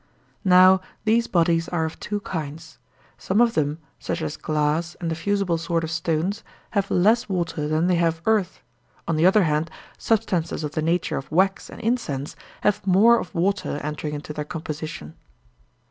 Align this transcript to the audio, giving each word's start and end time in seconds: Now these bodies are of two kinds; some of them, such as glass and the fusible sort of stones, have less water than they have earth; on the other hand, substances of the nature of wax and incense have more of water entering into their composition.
Now 0.43 0.81
these 1.05 1.27
bodies 1.27 1.69
are 1.69 1.85
of 1.85 1.99
two 1.99 2.21
kinds; 2.21 2.79
some 3.19 3.39
of 3.39 3.53
them, 3.53 3.77
such 3.99 4.23
as 4.23 4.35
glass 4.35 4.95
and 4.99 5.11
the 5.11 5.15
fusible 5.15 5.59
sort 5.59 5.83
of 5.83 5.91
stones, 5.91 6.43
have 6.71 6.89
less 6.89 7.29
water 7.29 7.67
than 7.67 7.85
they 7.85 7.97
have 7.97 8.23
earth; 8.25 8.63
on 9.07 9.15
the 9.15 9.27
other 9.27 9.43
hand, 9.43 9.69
substances 9.99 10.63
of 10.63 10.71
the 10.71 10.81
nature 10.81 11.17
of 11.17 11.31
wax 11.31 11.69
and 11.69 11.79
incense 11.81 12.35
have 12.61 12.87
more 12.87 13.19
of 13.19 13.35
water 13.35 13.79
entering 13.83 14.15
into 14.15 14.33
their 14.33 14.43
composition. 14.43 15.13